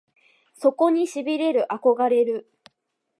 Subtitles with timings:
[0.55, 2.49] そこに痺れる憧れる